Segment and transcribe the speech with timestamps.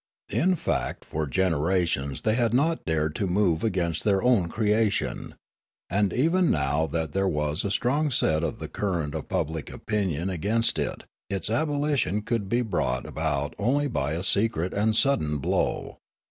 [0.31, 5.35] In fact for generations they had not dared to move against their own creation.
[5.91, 10.27] And even now that there was a strong set of the current of public opinion
[10.31, 15.99] against it, its abolition could be brought about only by a secret and sudden blow.